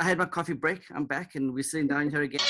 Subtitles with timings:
[0.00, 0.80] I had my coffee break.
[0.94, 2.40] I'm back, and we're sitting down here again.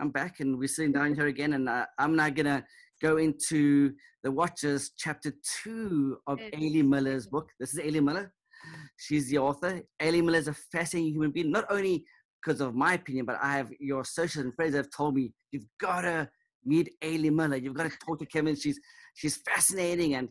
[0.00, 2.64] I'm back, and we're sitting down here again, and uh, I'm now gonna
[3.02, 3.92] go into
[4.22, 6.38] the Watchers, chapter two of.
[6.38, 7.50] Ailey Miller's book.
[7.60, 8.32] This is Ailey Miller.
[8.96, 9.82] She's the author.
[10.00, 12.06] Ailey Miller is a fascinating human being, not only
[12.42, 15.66] because of my opinion, but I have your associates and friends have told me you've
[15.80, 16.28] got to
[16.64, 17.56] meet Ailey Miller.
[17.56, 18.56] You've got to talk to Kevin.
[18.56, 18.78] She's
[19.14, 20.28] she's fascinating, and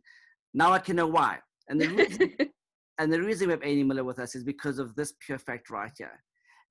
[0.54, 1.40] now I can know why.
[1.68, 2.34] And the reason,
[3.00, 5.70] and the reason we have Ailey Miller with us is because of this pure fact
[5.70, 6.24] right here.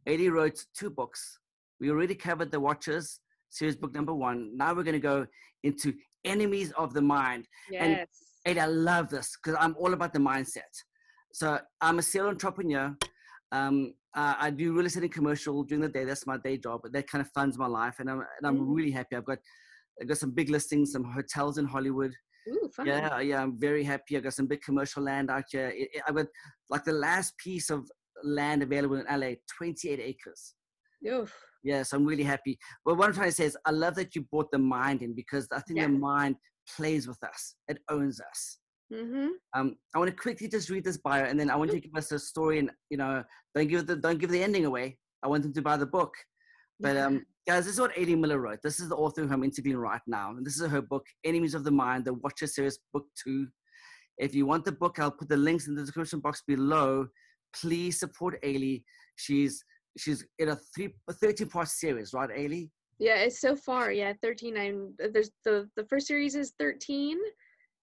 [0.06, 1.38] Ailey wrote two books.
[1.80, 4.56] We already covered The Watchers, series book number one.
[4.56, 5.26] Now we're going to go
[5.62, 5.94] into
[6.24, 7.46] Enemies of the Mind.
[7.70, 8.08] yes.
[8.46, 10.72] And I love this because I'm all about the mindset.
[11.32, 12.96] So I'm a serial entrepreneur.
[13.52, 16.04] Um, uh, I do real estate and commercial during the day.
[16.04, 16.80] That's my day job.
[16.82, 18.74] But that kind of funds my life, and I'm and I'm Mm.
[18.76, 19.14] really happy.
[19.16, 19.38] I've got
[20.00, 22.12] I've got some big listings, some hotels in Hollywood.
[22.48, 22.70] Ooh.
[22.84, 24.16] Yeah, yeah, I'm very happy.
[24.16, 25.68] I've got some big commercial land out here.
[25.82, 26.26] It, it- I got
[26.74, 27.80] like the last piece of
[28.24, 30.54] land available in LA, 28 acres.
[31.06, 31.32] Oof.
[31.62, 32.58] Yes, I'm really happy.
[32.84, 35.12] But what I'm trying to say is, I love that you brought the mind in
[35.14, 35.86] because I think Yeah.
[35.88, 36.36] the mind
[36.76, 37.54] plays with us.
[37.68, 38.58] It owns us.
[38.92, 39.28] Mm-hmm.
[39.54, 41.88] Um, I want to quickly just read this bio, and then I want you to
[41.88, 42.58] give us a story.
[42.58, 43.22] And you know,
[43.54, 44.96] don't give the don't give the ending away.
[45.22, 46.14] I want them to buy the book.
[46.80, 48.60] But um, guys, this is what Ailey Miller wrote.
[48.62, 51.54] This is the author who I'm interviewing right now, and this is her book, Enemies
[51.54, 53.48] of the Mind: The Watcher Series, Book Two.
[54.16, 57.06] If you want the book, I'll put the links in the description box below.
[57.54, 58.82] Please support Ailey.
[59.16, 59.62] She's
[59.98, 62.70] she's in a three a 13 part series, right, Ailey?
[62.98, 63.92] Yeah, it's so far.
[63.92, 64.56] Yeah, thirteen.
[64.56, 67.18] I'm there's the the first series is thirteen.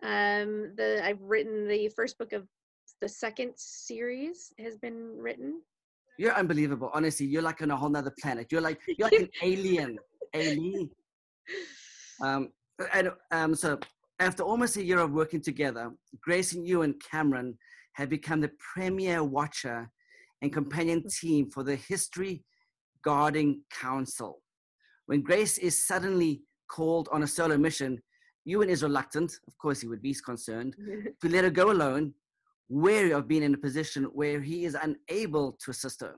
[0.03, 2.47] Um, the I've written the first book of
[3.01, 5.61] the second series has been written.
[6.17, 6.89] You're unbelievable.
[6.93, 8.51] Honestly, you're like on a whole nother planet.
[8.51, 9.97] You're like you're like an alien.
[10.33, 10.89] Alien.
[12.21, 12.49] Um,
[12.93, 13.79] and um, so
[14.19, 15.91] after almost a year of working together,
[16.21, 17.57] Grace and Ewan Cameron
[17.93, 19.89] have become the premier watcher
[20.41, 22.43] and companion team for the History
[23.03, 24.41] Guarding Council.
[25.05, 28.01] When Grace is suddenly called on a solo mission,
[28.45, 30.75] Ewan is reluctant, of course he would be, he's concerned,
[31.21, 32.13] to let her go alone,
[32.69, 36.15] wary of being in a position where he is unable to assist her.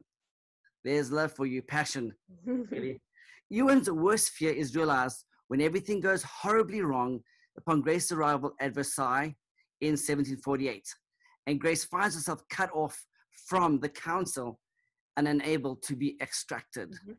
[0.83, 2.13] There's love for you, passion,
[2.45, 3.01] really.
[3.49, 7.21] Ewan's worst fear is realized when everything goes horribly wrong
[7.57, 9.35] upon Grace's arrival at Versailles
[9.81, 10.83] in 1748.
[11.47, 13.05] And Grace finds herself cut off
[13.47, 14.59] from the council
[15.16, 16.91] and unable to be extracted.
[16.91, 17.17] Mhm.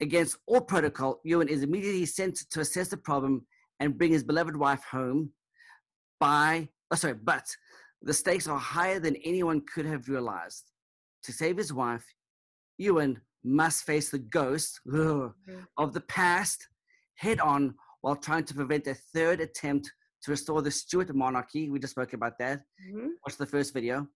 [0.00, 3.46] Against all protocol, Ewan is immediately sent to assess the problem
[3.82, 5.30] and bring his beloved wife home
[6.20, 7.44] by, oh, sorry, but
[8.02, 10.64] the stakes are higher than anyone could have realized.
[11.24, 12.04] To save his wife,
[12.78, 15.66] Ewan must face the ghost ugh, Mhm.
[15.76, 16.68] of the past
[17.16, 21.68] head on while trying to prevent a third attempt to restore the Stuart monarchy.
[21.68, 22.62] We just spoke about that.
[22.88, 23.10] Mhm.
[23.26, 24.08] Watch the first video.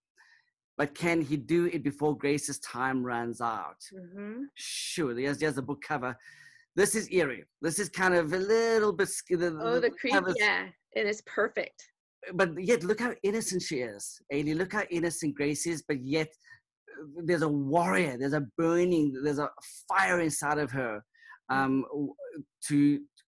[0.78, 3.80] But can he do it before Grace's time runs out?
[3.92, 4.44] Mhm.
[4.54, 6.16] Sure, there's, there's the book cover.
[6.76, 7.44] This is eerie.
[7.62, 9.08] This is kind of a little bit.
[9.30, 10.12] The, Oh, the creep.
[10.14, 11.82] cover's- Yeah, and it's perfect.
[12.34, 14.54] but yet look how innocent she is Ailey.
[14.56, 16.26] look how innocent grace is but yet
[16.92, 19.48] uh, there's a warrior there's a burning there's a
[19.88, 20.94] fire inside of her
[21.50, 21.84] um
[22.66, 22.76] to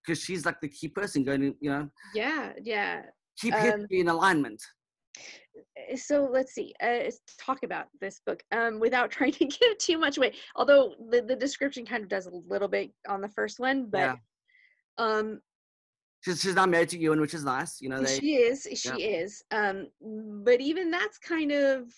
[0.00, 1.84] because she's like the key person going you know
[2.22, 3.02] Yeah, yeah.
[3.40, 4.60] keep Um, history in alignment
[5.96, 9.98] so let's see uh, let's talk about this book um, without trying to give too
[9.98, 13.58] much away although the, the description kind of does a little bit on the first
[13.58, 14.14] one but Yeah.
[14.98, 15.40] um
[16.20, 19.02] she's, she's not married to Ewan, which is nice you know they she is she
[19.02, 19.86] is um
[20.44, 21.92] but even that's kind of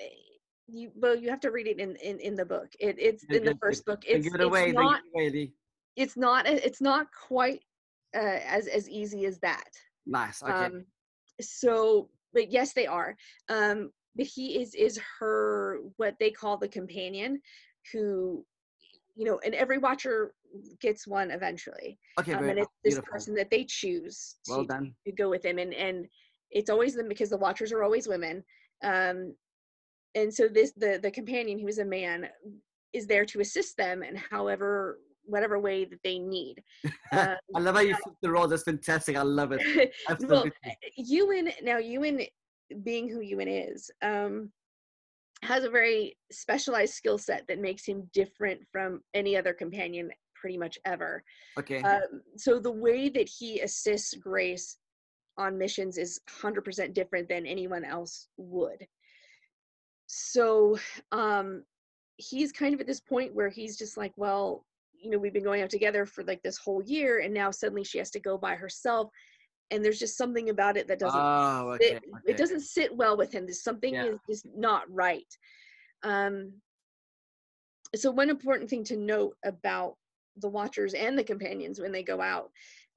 [0.00, 0.04] eh,
[0.68, 2.68] you well you have to read it in in, in the book.
[2.80, 4.02] It, it's in the first book.
[4.06, 5.52] It's, give it away it's not give it away
[5.96, 7.62] it's not it's not quite
[8.14, 9.68] uh, as as easy as that.
[10.06, 10.52] Nice okay.
[10.52, 10.84] Um
[11.40, 13.16] so but yes they are.
[13.48, 17.40] Um but he is is her what they call the companion
[17.92, 18.44] who
[19.16, 20.34] you know and every watcher
[20.80, 21.98] gets one eventually.
[22.20, 23.12] Okay um, and it's this Beautiful.
[23.12, 24.94] person that they choose well to, done.
[25.06, 25.58] to go with him.
[25.58, 26.06] And and
[26.50, 28.44] it's always them because the watchers are always women.
[28.84, 29.34] Um
[30.14, 32.28] and so this the the companion who is a man
[32.92, 34.02] is there to assist them.
[34.02, 36.62] And however whatever way that they need.
[37.12, 39.62] Um, I love how you flip the role that's fantastic I love it.
[40.08, 40.52] Well, absolutely.
[40.96, 42.20] Ewan now Ewan
[42.82, 44.50] being who Ewan is um
[45.42, 50.58] has a very specialized skill set that makes him different from any other companion pretty
[50.58, 51.22] much ever.
[51.58, 51.80] Okay.
[51.82, 54.78] Um, so the way that he assists Grace
[55.38, 58.86] on missions is 100% different than anyone else would.
[60.06, 60.78] So
[61.12, 61.62] um
[62.16, 64.64] he's kind of at this point where he's just like well
[65.00, 67.84] you know we've been going out together for like this whole year and now suddenly
[67.84, 69.10] she has to go by herself
[69.70, 71.86] and there's just something about it that doesn't Oh, okay.
[71.86, 72.22] it, okay.
[72.26, 74.06] it doesn't sit well with him there's something Yeah.
[74.06, 75.26] is just not right
[76.02, 76.52] um
[77.94, 79.94] so one important thing to note about
[80.38, 82.50] the watchers and the companions when they go out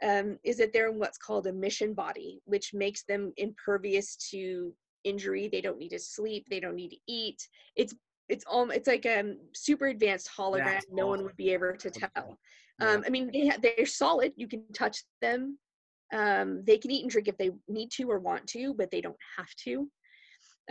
[0.04, 4.74] um, is that they're in what's called a mission body which makes them impervious to
[5.04, 7.94] injury they don't need to sleep they don't need to eat it's
[8.30, 12.38] it's all it's like a super advanced hologram no one would be able to tell
[12.82, 14.34] um, I mean, they they're solid.
[14.36, 15.58] You can touch them.
[16.14, 19.02] Um, they can eat and drink if they need to or want to, but they
[19.02, 19.88] don't have to.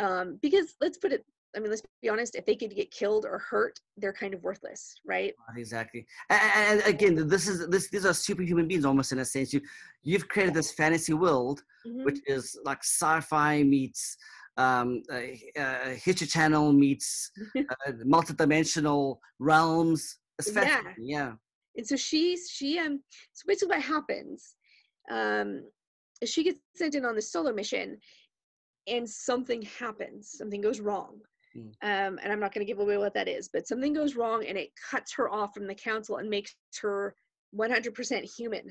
[0.00, 1.24] Um, because let's put it.
[1.56, 2.34] I mean, let's be honest.
[2.34, 5.34] If they could get killed or hurt, they're kind of worthless, right?
[5.56, 9.52] exactly and, and again this is this these are superhuman beings almost in a sense
[9.52, 9.60] you
[10.02, 12.04] you've created this fantasy world Mhm.
[12.04, 14.16] which is like sci-fi meets
[14.58, 20.18] um uh, uh, History channel meets uh, multidimensional realms
[20.54, 20.82] Yeah.
[20.98, 21.32] yeah
[21.78, 23.00] and so she's she um.
[23.32, 24.56] So basically, what happens?
[25.10, 25.62] Um,
[26.24, 27.98] she gets sent in on the solo mission,
[28.86, 30.32] and something happens.
[30.36, 31.20] Something goes wrong.
[31.56, 31.70] Mm.
[31.82, 34.44] Um, and I'm not going to give away what that is, but something goes wrong,
[34.46, 37.14] and it cuts her off from the council and makes her
[37.56, 38.70] 100% human.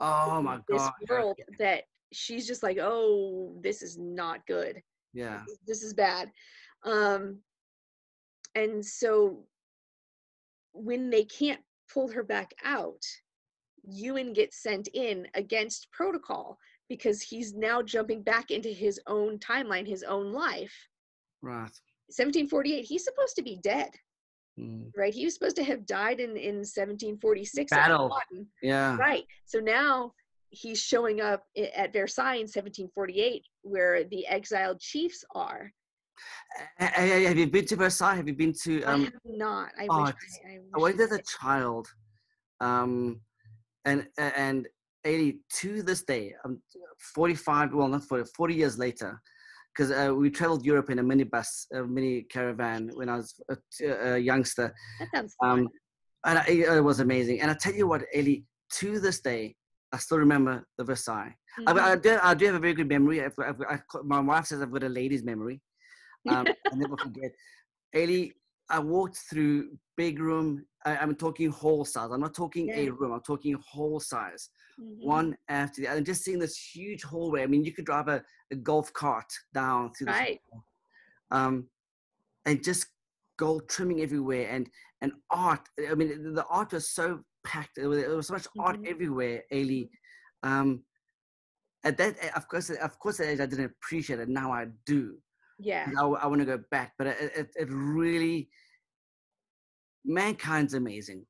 [0.00, 1.82] oh my this god world that
[2.12, 4.80] she's just like, oh, this is not good.
[5.16, 6.30] Yeah This- is bad.
[6.84, 7.40] Um,
[8.54, 9.44] and so
[10.72, 11.60] when they can't
[11.92, 13.02] pull her back out,
[13.88, 16.58] Ewan gets sent in against protocol
[16.88, 20.74] because he's now jumping back into his own timeline, his own life.
[21.42, 21.70] right
[22.08, 23.90] 1748, he's supposed to be dead,
[24.58, 24.90] Mm.
[24.96, 25.12] right?
[25.12, 27.70] He was supposed to have died in, in 1746.
[27.70, 28.16] Battle.
[28.62, 29.24] Yeah Right.
[29.44, 30.14] So now
[30.50, 35.72] he's showing up at Versailles in 1748, where the exiled chiefs are.
[36.80, 39.12] A- a- a- have you been to versailles have you been to I um have
[39.24, 39.72] not.
[39.78, 40.14] I oh, wish.
[40.46, 41.86] I, I I went as a child,
[42.60, 43.20] um,
[43.84, 44.66] and and
[45.04, 46.62] eighty to this day, I'm
[47.14, 47.74] forty five.
[47.74, 49.20] Well, not 40, 40 years later,
[49.74, 53.34] because uh, we traveled Europe in a minibus, a mini caravan when I was
[53.82, 54.74] a youngster.
[55.00, 55.50] That sounds fun.
[55.50, 55.68] Um,
[56.24, 57.40] and I, it was amazing.
[57.40, 58.44] And I tell you what, Ellie,
[58.78, 59.54] to this day,
[59.92, 61.34] I still remember the Versailles.
[61.66, 61.78] I, Mhm.
[61.80, 63.24] I, do, I do have a very good memory.
[63.24, 65.60] I've, I've, I, my wife says I've got a lady's memory.
[66.28, 67.30] Um, I never forget.
[67.94, 68.32] Ailey,
[68.68, 70.66] I walked through big room.
[70.84, 72.10] I, I'm talking hall size.
[72.12, 73.12] I'm not talking a room.
[73.12, 74.50] I'm talking hall size.
[74.80, 75.04] Mhm.
[75.04, 75.96] One after the other.
[75.98, 77.42] And just seeing this huge hallway.
[77.42, 78.22] I mean, you could drive a,
[78.52, 80.08] a golf cart down through.
[80.08, 80.40] Right.
[80.50, 80.64] hall.
[81.30, 81.68] Um,
[82.44, 82.86] and just
[83.38, 84.68] gold trimming everywhere and
[85.02, 85.68] and art.
[85.90, 87.76] I mean, the art was so packed.
[87.76, 88.88] There was, there was so much art Mhm.
[88.88, 89.88] everywhere, Ailey.
[90.42, 90.84] Um,
[91.84, 94.28] at that, of course, of course, at age, I didn't appreciate it.
[94.28, 95.16] Now I do.
[95.58, 95.88] Yeah.
[95.98, 98.50] I, want to go back, but it, it, it really,
[100.04, 101.24] mankind's amazing.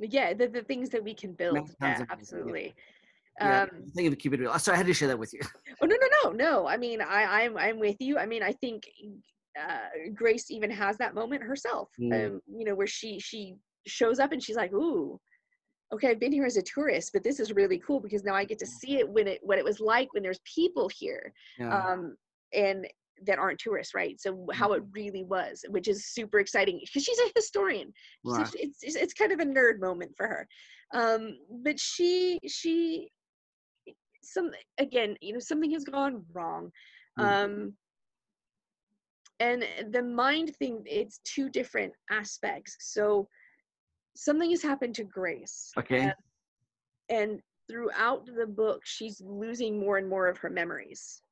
[0.00, 0.32] Yeah.
[0.32, 1.56] The, the things that we can build.
[1.56, 2.74] Sounds Yeah, amazing, absolutely.
[3.38, 4.58] Yeah, Um, thank you for keeping it real.
[4.58, 5.40] Sorry, I had to share that with you.
[5.82, 6.66] oh no no no no.
[6.68, 8.18] I mean I I'm I'm with you.
[8.18, 8.82] I mean I think
[9.58, 11.88] uh, Grace even has that moment herself.
[12.00, 12.26] Mm.
[12.26, 13.56] Um, you know where she she
[13.86, 15.18] shows up and she's like, ooh.
[15.92, 18.44] Okay, I've been here as a tourist, but this is really cool because now I
[18.44, 21.32] get to see it when it what it was like when there's people here.
[21.58, 21.92] Yeah.
[21.92, 22.16] um,
[22.52, 22.86] and
[23.26, 24.18] that aren't tourists, right?
[24.18, 27.92] So how it really was, which is super exciting because she's a historian.
[28.26, 28.54] A- Right.
[28.54, 30.48] it's, it's it's kind of a nerd moment for her,
[30.94, 33.10] um, but she she
[34.22, 36.70] some again, you know, something has gone wrong,
[37.18, 37.44] Mm.
[37.44, 37.74] um,
[39.40, 42.76] and the mind thing it's two different aspects.
[42.80, 43.28] So
[44.20, 46.08] something has happened to Grace, okay.
[46.08, 46.12] uh,
[47.08, 51.22] and throughout the book, she's losing more and more of her memories.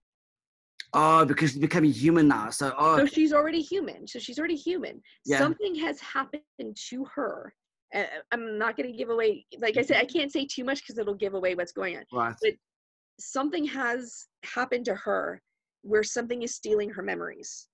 [0.95, 2.49] oh, because she's becoming human now.
[2.49, 5.38] So, oh, so she's already human so she's already human Yeah.
[5.38, 7.52] something has happened to her
[7.95, 10.78] uh, i'm not going to give away like i said i can't say too much
[10.80, 12.35] because it'll give away what's going on right.
[12.42, 12.54] But
[13.21, 15.42] something has happened to her
[15.83, 17.68] where something is stealing her memories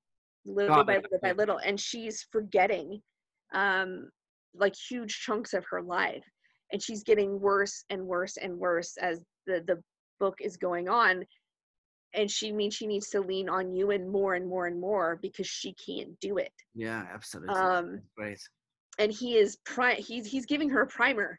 [0.59, 2.89] little Got by it, little by little and she's forgetting
[3.53, 4.11] um
[4.55, 6.25] like huge chunks of her life.
[6.73, 9.83] And she's getting worse and worse and worse as the the
[10.21, 11.25] book is going on.
[12.15, 15.19] And she means she needs to lean on you and more and more and more
[15.21, 16.53] because she can't do it.
[16.75, 17.55] Yeah, absolutely.
[17.55, 18.39] um Great.
[18.99, 21.39] and he is pri- he's he's giving her a primer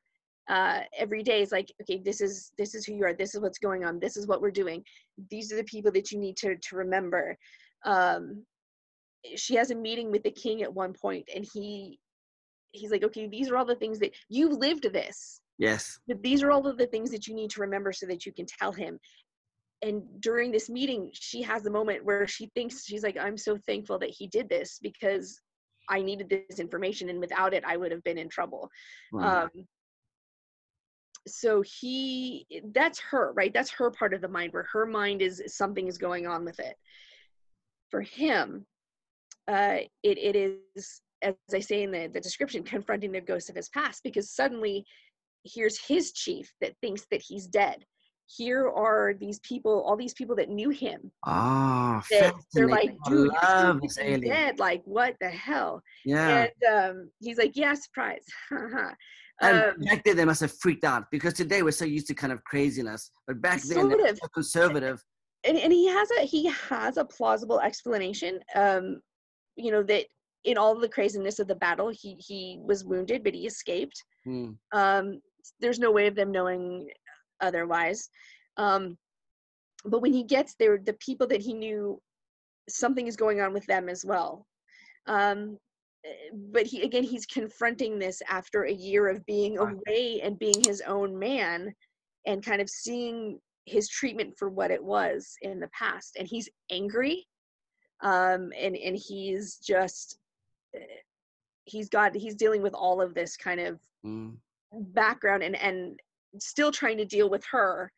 [0.49, 1.41] uh every day.
[1.41, 3.13] Is like okay this is this is who you are.
[3.13, 3.99] This is what's going on.
[3.99, 4.83] This is what we're doing.
[5.29, 7.37] These are the people that you need to to remember.
[7.85, 8.45] Um
[9.35, 11.99] she has a meeting with the king at one point and he
[12.75, 15.99] he's like okay these are all the things that you've lived this Yes.
[16.07, 18.33] but these are all of the things that you need to remember so that you
[18.33, 18.99] can tell him
[19.81, 23.57] and during this meeting she has a moment where she thinks she's like i'm so
[23.57, 25.41] thankful that he did this because
[25.89, 28.69] I needed this information, and without it, I would have been in trouble.
[29.11, 29.43] Right.
[29.43, 29.49] Um,
[31.27, 33.53] so he, that's her, right?
[33.53, 36.59] That's her part of the mind where her mind is something is going on with
[36.59, 36.75] it.
[37.89, 38.65] For him,
[39.47, 43.55] uh, it, it is, as I say in the, the description, confronting the ghost of
[43.55, 44.85] his past because suddenly
[45.43, 47.83] here's his chief that thinks that he's dead.
[48.27, 51.11] Here are these people, all these people that knew him.
[51.27, 54.29] Ah, That they're like, dude, love you're this seriously alien.
[54.29, 54.59] dead.
[54.59, 55.81] Like, what the hell?
[56.05, 56.47] Yeah.
[56.63, 58.25] And um, he's like, yeah, surprise.
[59.41, 62.13] And um, back then they must have freaked out because today we're so used to
[62.13, 64.17] kind of craziness, but back then they were of.
[64.17, 65.03] so conservative.
[65.45, 69.01] and, and he has a he has a plausible explanation um
[69.57, 70.05] you know that
[70.45, 74.03] in all the craziness of the battle he he was wounded but he escaped.
[74.23, 74.51] Hmm.
[74.71, 75.19] um
[75.59, 76.89] there's no way of them knowing
[77.41, 78.09] otherwise.
[78.57, 78.97] Um
[79.83, 82.01] but when he gets there the people that he knew
[82.69, 84.45] something is going on with them as well.
[85.07, 85.57] Um
[86.51, 90.81] but he again he's confronting this after a year of being away and being his
[90.81, 91.73] own man
[92.27, 96.15] and kind of seeing his treatment for what it was in the past.
[96.17, 97.25] And he's angry
[98.01, 100.19] um and and he's just
[101.65, 104.31] he's got he's dealing with all of this kind of Hmm.
[104.93, 105.99] background and and
[106.39, 107.91] still trying to deal with her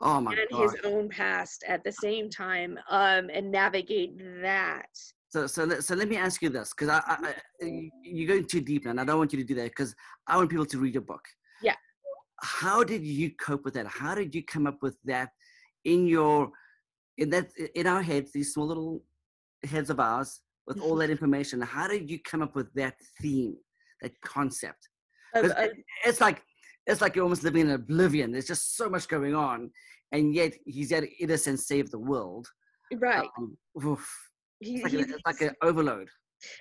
[0.00, 0.62] Oh my and god.
[0.62, 4.88] his own past at the same time um and navigate that
[5.28, 8.28] So, so, let, so let me ask you this, because I, I, I, you- you're
[8.28, 9.94] going too deep now, and I don't want you to do that, because
[10.26, 11.24] I want people to read your book.
[11.62, 11.76] Yeah.
[12.42, 13.86] How did you cope with that?
[13.86, 15.30] How did you come up with that
[15.84, 16.50] in your,
[17.16, 19.02] in that, in our heads, these small little
[19.64, 20.40] heads of ours,
[20.74, 21.60] with all that information?
[21.60, 23.56] How did you come up with that theme,
[24.00, 24.88] that concept?
[25.34, 26.42] of, 'Cause of, it- it's like,
[26.86, 28.32] it's like you're almost living in oblivion.
[28.32, 29.70] There's just so much going on,
[30.10, 32.48] and yet he's yet innocent, save the world.
[33.00, 33.56] right Um,
[34.60, 36.08] he, It's like, a, it's like an overload.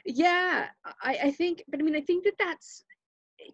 [0.05, 0.67] yeah
[1.01, 2.83] i i think but i mean i think that that's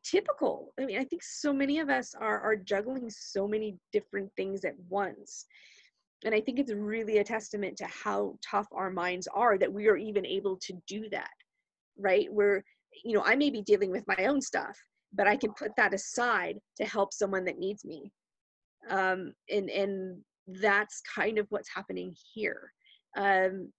[0.03, 4.29] typical i mean i think so many of us are are juggling so many different
[4.35, 5.45] things at once
[6.25, 9.87] and i think it's really a testament to how tough our minds are that we
[9.87, 11.29] are even able to do that
[11.97, 12.31] right?
[12.31, 12.63] Where
[13.03, 14.77] you know i may be dealing with my own stuff
[15.13, 18.11] but i can put that aside to help someone that needs me.
[18.89, 20.21] Um and and
[20.61, 22.71] that's kind of what's happening here.
[23.17, 23.71] Um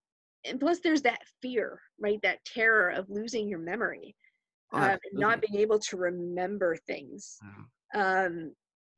[0.44, 2.20] and plus there's that fear right?
[2.22, 4.14] That terror of losing your memory
[4.72, 7.38] Oh, um, and not being able to remember things.
[7.94, 8.52] Um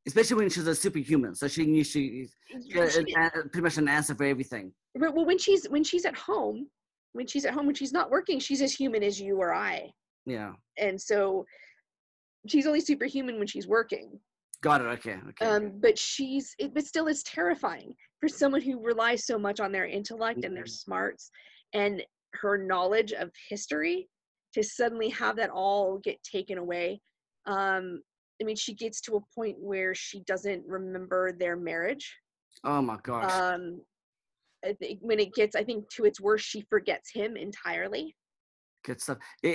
[0.06, 1.34] especially when she's a superhuman.
[1.34, 4.72] So she knew she, she she- an- a- pretty much an answer for everything.
[4.98, 6.68] Well when she's when she's at home
[7.12, 9.90] when she's at home when she's not working she's as human as you or i
[10.26, 11.44] Yeah, and so
[12.48, 14.18] she's only superhuman when she's working
[14.62, 14.84] got it.
[14.84, 15.44] Okay, okay.
[15.46, 19.70] um but she's it, but still it's terrifying for someone who relies so much on
[19.72, 20.68] their intellect and their Mhm.
[20.84, 21.30] smarts
[21.72, 22.02] and
[22.34, 24.08] her knowledge of history
[24.54, 27.00] to suddenly have that all get taken away
[27.46, 28.02] um
[28.40, 32.16] i mean she gets to a point where she doesn't remember their marriage
[32.64, 33.30] oh my gosh.
[33.30, 33.80] um
[34.64, 38.14] I think when it gets i think to its worst she forgets him entirely
[38.82, 39.18] Good stuff.
[39.44, 39.48] Uh,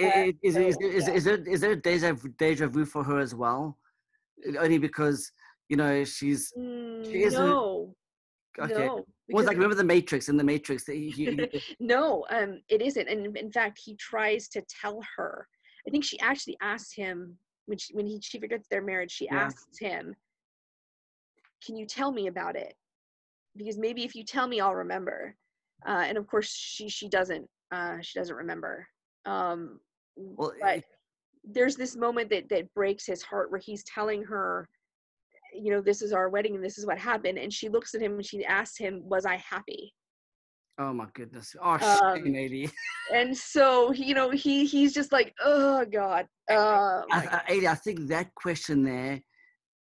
[0.43, 3.33] Is, is, is, is, there, is there a deja, vu- deja vu for her as
[3.33, 3.75] well?
[4.59, 5.31] Only because,
[5.67, 7.95] you know, she's, Mm, She isn't- no
[8.59, 8.73] okay.
[8.85, 11.49] no Well, like, remember the Matrix, in the Matrix, that he, he-
[11.79, 15.47] no um it isn't and in fact he tries to tell her
[15.87, 19.25] i think she actually asked him when she when he she forgets their marriage she
[19.25, 19.45] Yeah.
[19.45, 20.15] asks him
[21.65, 22.75] can you tell me about it?
[23.57, 25.35] Because maybe if you tell me i'll remember.
[25.87, 28.87] Uh and of course she she doesn't uh she doesn't remember.
[29.25, 29.79] Um
[30.15, 30.83] well, but
[31.43, 34.67] there's this moment that that breaks his heart where he's telling her
[35.53, 37.37] you know this is our wedding and this is what happened.
[37.37, 39.93] And she looks at him and she asks him was i happy
[40.79, 41.55] oh my goodness.
[41.61, 42.69] Oh, um, lady.
[43.13, 47.75] and so you know he he's just like oh god uh I, I, Ailey, I
[47.75, 49.21] think that question there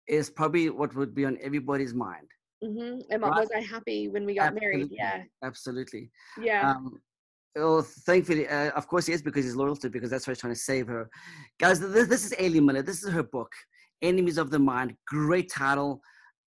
[0.08, 2.28] is probably what would be on everybody's mind.
[2.64, 3.36] hmm and Right.
[3.42, 6.04] was i happy when we got married yeah Absolutely.
[6.42, 7.00] yeah Um,
[7.56, 10.32] well, thankfully, uh, of course, he is because he's loyal to her, because that's why
[10.32, 11.10] he's trying to save her.
[11.60, 12.84] Guys, this, this is Aileen Miller.
[12.84, 13.52] This is her book,
[14.02, 14.94] Enemies of the Mind.
[15.08, 16.00] Great title.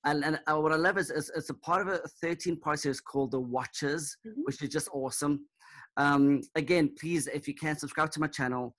[0.05, 3.01] And, and what I love is, is it's a part of a 13 part series
[3.01, 4.33] called The Watchers, Mhm.
[4.45, 5.47] which is just awesome.
[5.97, 8.75] Um, again, please, if you can, subscribe to my channel,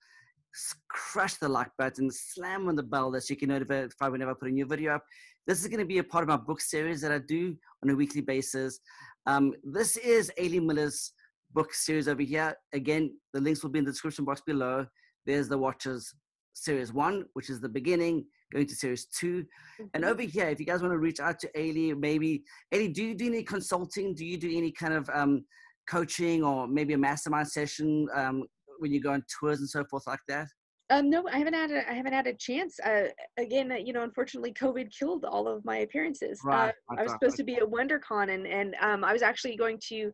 [0.88, 4.48] crush the like button, slam on the bell that you can notify whenever I put
[4.48, 5.04] a new video up.
[5.46, 7.90] This is going to be a part of my book series that I do on
[7.90, 8.80] a weekly basis.
[9.26, 11.12] Um, this is Aileen Miller's
[11.52, 12.54] book series over here.
[12.72, 14.86] Again, the links will be in the description box below.
[15.26, 16.14] There's the Watchers
[16.54, 19.44] series one, which is the beginning, going to series two.
[19.92, 20.08] And Mhm.
[20.08, 23.14] over here, if you guys want to reach out to Ailey, maybe Ailey, do you
[23.14, 24.14] do any consulting?
[24.14, 25.44] Do you do any kind of um,
[25.88, 28.08] coaching or maybe a mastermind session?
[28.14, 28.44] Um,
[28.78, 30.48] when you go on tours and so forth like that?
[30.90, 32.78] Um, no, I haven't had a, I haven't had a chance.
[32.80, 33.08] Uh,
[33.38, 36.40] again, uh, you know, unfortunately, COVID killed all of my appearances.
[36.44, 39.56] Right, Uh, I was supposed to be at WonderCon, and and um, I was actually
[39.56, 40.12] going to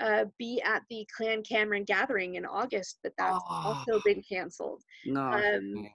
[0.00, 4.00] uh, be at the Clan Cameron gathering in August, but that's also Oh.
[4.04, 4.82] been canceled.
[5.06, 5.22] No.
[5.22, 5.88] Um.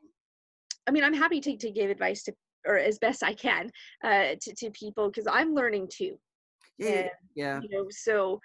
[0.88, 2.34] I mean, I'm happy to to give advice to,
[2.66, 3.70] or as best I can,
[4.04, 6.18] uh, to to people because I'm learning too.
[6.78, 7.60] yeah, yeah, and, yeah.
[7.62, 8.40] You know, so,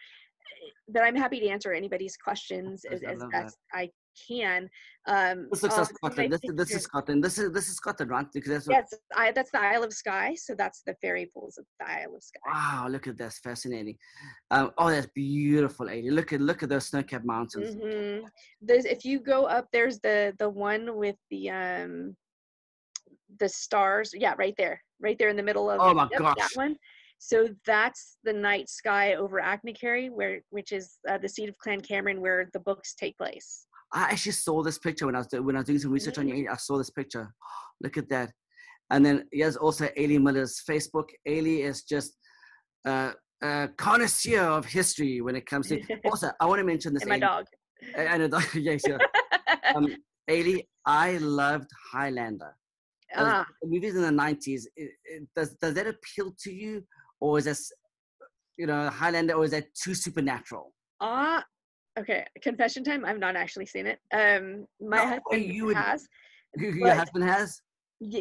[0.89, 3.45] but I'm happy to answer anybody's questions as, as love that.
[3.45, 3.91] best I
[4.29, 4.69] can.
[5.09, 6.33] Um, This looks like Scotland.
[6.33, 6.83] This, this is.
[6.83, 7.23] Scotland.
[7.23, 8.27] This is this is Scotland, right?
[8.33, 10.35] Because that's Yes, I, that's the Isle of Skye.
[10.35, 12.41] So that's the fairy pools of the Isle of Skye.
[12.47, 13.97] wow, look at this, fascinating.
[14.51, 16.11] Um, oh, that's beautiful, Adi.
[16.11, 17.77] Look at look at those snow-capped mountains.
[17.77, 18.27] Mm-hmm.
[18.61, 22.17] There's if you go up, there's the the one with the um
[23.39, 24.13] the stars.
[24.15, 25.81] Yeah, right there, right there in the middle of.
[25.81, 26.35] Oh my yep, gosh.
[26.39, 26.77] that one.
[27.19, 31.81] So that's the night sky over Achnacarry, where which is uh, the seat of Clan
[31.81, 33.67] Cameron, where the books take place.
[33.93, 36.19] I actually saw this picture when I was do- when I was doing some research
[36.19, 36.37] on Mm.
[36.39, 36.49] you.
[36.51, 37.33] I saw this picture.
[37.83, 38.31] Look at that.
[38.91, 41.09] And then here's also Ailey Miller's Facebook.
[41.27, 42.17] Ailey is just
[42.87, 43.13] uh,
[43.43, 45.81] a connoisseur of history when it comes to.
[46.05, 47.03] Also, I want to mention this.
[47.03, 47.21] and my Ailey.
[47.21, 47.45] dog.
[47.97, 48.29] I know.
[48.29, 48.99] that- yes, yeah.
[49.75, 49.89] Um,
[50.31, 52.55] Ailey, I loved Highlander.
[53.15, 54.69] Ah, movies in the nineties.
[55.35, 56.85] Does does that appeal to you,
[57.21, 57.71] or is this,
[58.57, 60.73] you know, Highlander, or is that too supernatural?
[61.01, 61.45] ah,
[61.99, 62.25] okay.
[62.43, 63.05] Confession time.
[63.05, 63.99] I've not actually seen it.
[64.13, 66.07] Um, my No husband you would- has.
[66.57, 67.61] Your husband has.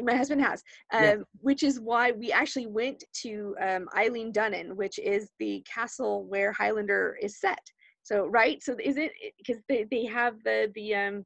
[0.03, 0.63] My husband has
[0.93, 1.15] um, Yeah.
[1.41, 6.53] which is why we actually went to um, eilean donan which is the castle where
[6.53, 7.59] highlander is set
[8.01, 11.25] so right so is it because they, they have the the um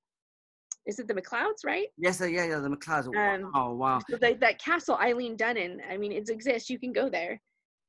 [0.85, 2.59] is it the mcleods right Yes, uh, yeah, yeah.
[2.59, 3.07] The McLeods.
[3.07, 3.99] Um, wow, wow.
[4.09, 7.41] so they, that castle eilean donan i mean it exists you can go there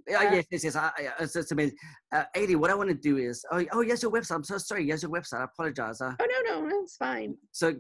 [0.09, 0.77] Uh, yes, yes, yes.
[0.77, 1.77] I, I, it's, it's amazing.
[2.11, 2.25] Uh,
[2.57, 4.37] what I want to do is, oh, oh, yes, your website.
[4.37, 4.85] I'm so sorry.
[4.85, 5.41] Yes, your website.
[5.43, 6.01] I apologize.
[6.01, 7.75] Uh, oh no no it's fine so,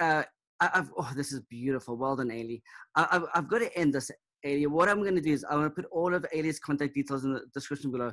[0.00, 0.22] uh,
[0.60, 1.96] I, I've, oh, this is beautiful.
[1.96, 2.62] Well done, Ailey.
[2.94, 4.10] I, I've, I've got to end this,
[4.44, 4.66] Ailey.
[4.66, 7.24] What I'm going to do is I'm going to put all of Ailey's contact details
[7.24, 8.12] in the description below.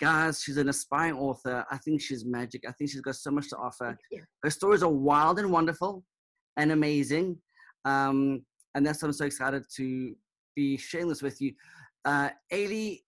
[0.00, 1.64] Guys, she's an aspiring author.
[1.70, 2.64] I think she's magic.
[2.68, 3.96] I think she's got so much to offer.
[4.42, 6.04] Her stories are wild and wonderful
[6.56, 7.38] and amazing.
[7.84, 8.42] Um,
[8.74, 10.14] and that's why I'm so excited to
[10.56, 11.52] be sharing this with you.
[12.04, 13.00] Uh, Ailey,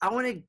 [0.00, 0.42] I want to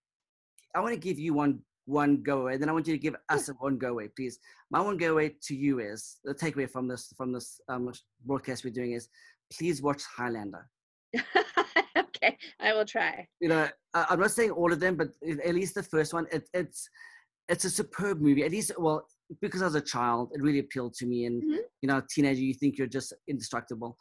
[0.76, 3.16] I want to give you one one go away, then I want you to give
[3.30, 4.40] us a one go away, please.
[4.72, 7.92] My one go away to you is the takeaway from this from this um,
[8.26, 9.08] broadcast we're doing is
[9.54, 10.68] please watch Highlander.
[12.26, 15.10] okay i will try You know, I, I'm not saying all of them, but
[15.50, 16.26] at least the first one.
[16.32, 16.90] It, it's
[17.48, 18.44] it's a superb movie.
[18.44, 19.06] At least, well,
[19.42, 21.26] because I was a child, it really appealed to me.
[21.26, 21.60] And Mhm.
[21.82, 23.98] you know, teenager, you think you're just indestructible.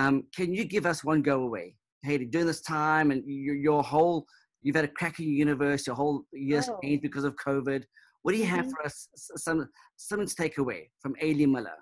[0.00, 1.66] Um, can you give us one go away,
[2.04, 2.26] Haiti?
[2.26, 4.26] During this time, and your, your whole,
[4.62, 5.86] you've had a cracking universe.
[5.86, 6.78] Your whole year's Oh.
[6.82, 7.82] changed because of COVID.
[8.22, 8.70] What do you have Mhm.
[8.72, 9.08] for us?
[9.46, 11.78] Some something to take away from Ailey Miller.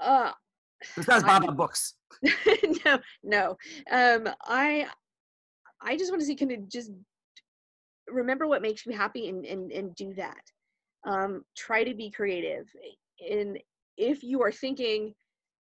[0.00, 0.32] uh
[0.96, 1.82] Besides my books.
[2.84, 2.92] no,
[3.36, 3.44] no.
[3.98, 4.22] Um,
[4.62, 4.86] I,
[5.82, 6.90] I just want to see kind of just
[8.08, 10.42] remember what makes you happy and and and do that.
[11.06, 12.66] Um, try to be creative.
[13.30, 13.58] And
[13.96, 15.14] if you are thinking,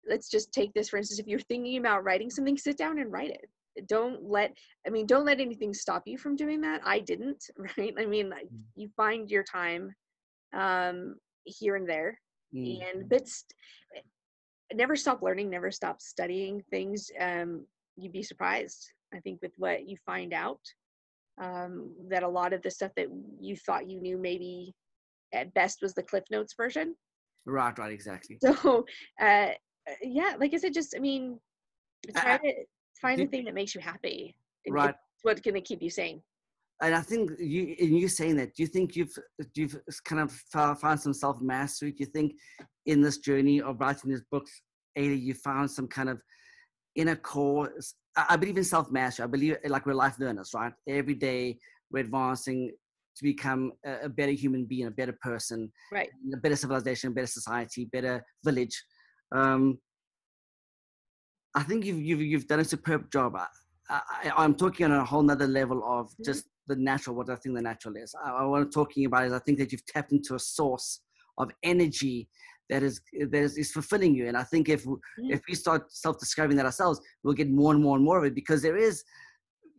[0.08, 1.18] let's just take this for instance.
[1.20, 3.48] If you're thinking about writing something, sit down and write it.
[3.88, 4.56] Don't let.
[4.86, 6.80] I mean, don't let anything stop you from doing that.
[6.84, 7.44] I didn't.
[7.78, 7.94] Right.
[7.98, 8.62] I mean, like, Mm.
[8.76, 9.92] you find your time
[10.54, 12.20] um, here and there
[12.54, 12.78] Mm.
[12.94, 13.50] and but st-
[14.72, 19.88] never stop learning never stop studying things um, you'd be surprised i think with what
[19.88, 20.60] you find out
[21.42, 23.08] um, that a lot of the stuff that
[23.40, 24.72] you thought you knew maybe
[25.32, 26.94] at best was the cliff notes version
[27.46, 28.38] Right, right, exactly.
[28.40, 28.84] so
[29.20, 29.48] uh,
[30.02, 31.38] yeah like i said just i mean
[32.16, 32.52] try I- to
[33.00, 34.36] find the did- thing that makes you happy
[34.68, 34.90] Right.
[34.90, 36.22] it's what's going to keep you sane
[36.82, 39.16] And I think you, in you saying that, do you think you've
[39.54, 39.76] you've
[40.08, 40.30] kind of
[40.82, 41.90] found some self mastery?
[41.92, 42.32] Do you think
[42.92, 44.50] in this journey of writing these books,
[44.96, 46.18] Ada, you found some kind of
[47.00, 47.68] inner core?
[48.16, 49.24] I believe in self mastery.
[49.24, 50.72] I believe like we're life learners, right?
[50.88, 51.58] Every day
[51.90, 52.70] we're advancing
[53.16, 57.26] to become a, better human being, a better person, right a better civilization, a better
[57.26, 58.82] society, better village.
[59.32, 59.78] Um,
[61.54, 63.36] I think you've, you've, you've done a superb job.
[63.36, 63.46] I,
[63.88, 66.24] I, I'm talking on a whole nother level of Mhm.
[66.24, 68.14] just the natural, what I think the natural is.
[68.24, 71.00] I, I, what I'm talking about is I think that you've tapped into a source
[71.38, 72.28] of energy
[72.70, 73.00] that is
[73.30, 74.26] that is, is fulfilling you.
[74.28, 75.30] And I think if Mhm.
[75.30, 78.34] if we start self-discovering that ourselves, we'll get more and more and more of it
[78.34, 79.04] because there is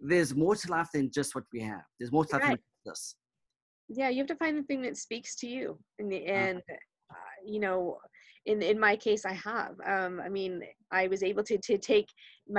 [0.02, 1.82] there's more to life than just what we have.
[2.00, 2.60] There's more to life Right.
[2.86, 3.16] than this.
[3.88, 6.48] yeah you have to find the thing that speaks to you the Uh-huh.
[6.48, 6.58] and
[7.16, 7.80] uh, you know
[8.46, 10.54] in in my case i have um i mean
[10.92, 12.10] i was able to to take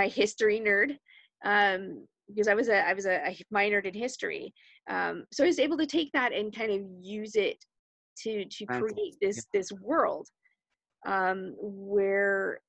[0.00, 0.90] my history nerd
[1.52, 1.80] um
[2.28, 4.44] because i was a i was a, a minored in history
[4.94, 6.80] um so i was able to take that and kind of
[7.18, 7.58] use it
[8.22, 10.28] to to create this this world
[11.06, 12.60] um, where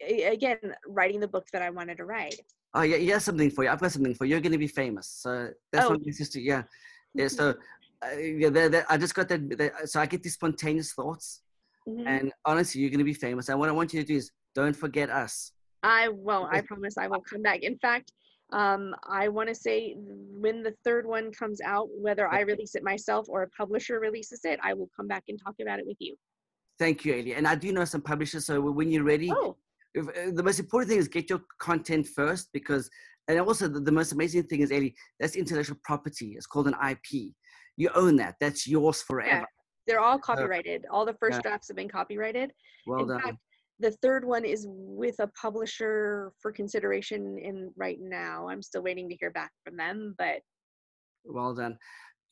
[0.00, 2.40] again writing the book that I wanted to write.
[2.74, 3.70] Oh yeah, yeah, something for you.
[3.70, 4.32] I've got something for you.
[4.32, 5.08] You're going to be famous.
[5.08, 5.90] So that's Oh.
[5.90, 6.38] what my sister.
[6.40, 6.64] Yeah,
[7.14, 7.28] yeah.
[7.28, 7.54] So
[8.04, 9.72] uh, yeah, that, that, I just got that.
[9.86, 11.42] So I get these spontaneous thoughts,
[11.88, 12.06] Mhm.
[12.06, 13.48] and honestly, you're going to be famous.
[13.48, 15.52] And what I want you to do is don't forget us.
[15.82, 16.52] I won't.
[16.52, 17.62] I promise I will come back.
[17.62, 18.12] In fact,
[18.52, 22.82] um, I want to say when the third one comes out, whether I release it
[22.82, 25.96] myself or a publisher releases it, I will come back and talk about it with
[26.00, 26.16] you.
[26.78, 27.36] Thank you, Ailey.
[27.36, 28.46] And I do know some publishers.
[28.46, 29.56] So when you're ready, Oh,
[29.94, 32.88] if, uh, the most important thing is get your content first because
[33.26, 36.74] and also the, the most amazing thing is Ellie, that's intellectual property it's called an
[36.90, 37.32] ip
[37.76, 39.46] you own that that's yours forever
[39.88, 40.84] they're all copyrighted.
[40.92, 41.40] All the first Yeah.
[41.50, 42.52] drafts have been copyrighted.
[42.86, 43.38] well In done fact,
[43.80, 48.48] the third one is with a publisher for consideration in right now.
[48.48, 50.40] I'm still waiting to hear back from them, but
[51.24, 51.76] well done.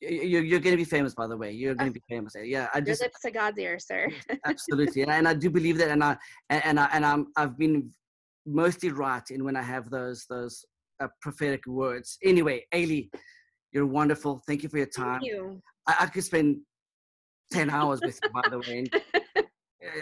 [0.00, 1.52] You're, you're going to be famous by the way.
[1.52, 2.34] You're going to be famous.
[2.42, 4.08] Yeah i your just lips to God's ear, sir.
[4.44, 5.02] absolutely.
[5.02, 6.16] And I, and I do believe that and i
[6.50, 7.90] and, i and i'm i've been
[8.44, 10.64] mostly right in when i have those those
[11.00, 12.18] uh, prophetic words.
[12.24, 13.08] Anyway Ailey,
[13.72, 14.42] you're wonderful.
[14.46, 15.20] Thank you for your time.
[15.20, 15.62] Thank you.
[15.86, 16.58] I, I could spend
[17.52, 19.45] 10 hours with you by the way and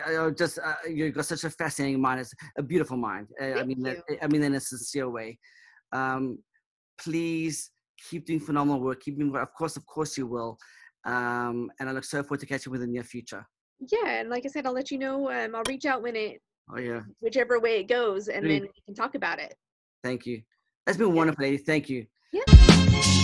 [0.07, 2.20] I- I just uh, you've got such a fascinating mind.
[2.20, 3.29] It's a beautiful mind.
[3.40, 4.18] Uh, I Thank mean, that, you.
[4.23, 5.38] I mean, in a sincere way.
[5.92, 6.38] Um,
[6.99, 7.70] please
[8.09, 9.01] keep doing phenomenal work.
[9.03, 10.59] Keep doing, of course, of course, you will.
[11.05, 13.47] Um, and I look so forward to catching with in the near future.
[13.92, 15.31] Yeah, and like I said, I'll let you know.
[15.31, 16.40] Um, I'll reach out when it,
[16.73, 18.53] Oh yeah, whichever way it goes, and Great.
[18.53, 19.55] then we can talk about it.
[20.03, 20.40] thank you.
[20.87, 21.14] That's been Yeah.
[21.14, 21.59] wonderful, lady.
[21.59, 22.07] Thank you.
[22.33, 23.20] Yeah.